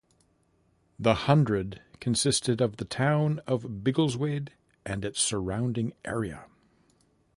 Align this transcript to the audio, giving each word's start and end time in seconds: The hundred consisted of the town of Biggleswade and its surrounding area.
The 0.97 1.13
hundred 1.13 1.79
consisted 1.99 2.59
of 2.59 2.77
the 2.77 2.85
town 2.85 3.39
of 3.45 3.83
Biggleswade 3.83 4.49
and 4.83 5.05
its 5.05 5.19
surrounding 5.21 5.93
area. 6.03 6.45